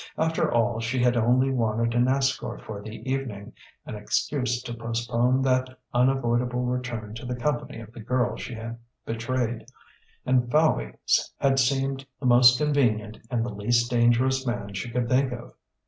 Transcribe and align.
After 0.17 0.51
all, 0.51 0.79
she 0.79 0.97
had 1.03 1.15
only 1.15 1.51
wanted 1.51 1.93
an 1.93 2.07
escort 2.07 2.63
for 2.63 2.81
the 2.81 3.07
evening, 3.07 3.53
an 3.85 3.93
excuse 3.93 4.59
to 4.63 4.73
postpone 4.73 5.43
that 5.43 5.69
unavoidable 5.93 6.63
return 6.65 7.13
to 7.13 7.23
the 7.27 7.35
company 7.35 7.79
of 7.81 7.93
the 7.93 7.99
girl 7.99 8.35
she 8.35 8.55
had 8.55 8.79
betrayed; 9.05 9.67
and 10.25 10.49
Fowey 10.49 10.93
had 11.37 11.59
seemed 11.59 12.03
the 12.19 12.25
most 12.25 12.57
convenient 12.57 13.19
and 13.29 13.45
the 13.45 13.53
least 13.53 13.91
dangerous 13.91 14.43
man 14.47 14.73
she 14.73 14.89
could 14.89 15.07
think 15.07 15.31
of. 15.33 15.53